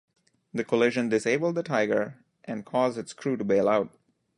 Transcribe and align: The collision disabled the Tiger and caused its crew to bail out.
The 0.51 0.63
collision 0.63 1.09
disabled 1.09 1.53
the 1.53 1.61
Tiger 1.61 2.15
and 2.45 2.65
caused 2.65 2.97
its 2.97 3.13
crew 3.13 3.37
to 3.37 3.43
bail 3.43 3.69
out. 3.69 3.91